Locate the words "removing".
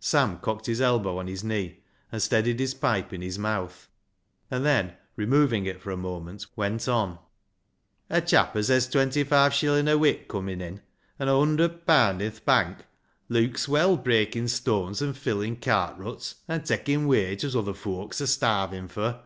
5.16-5.64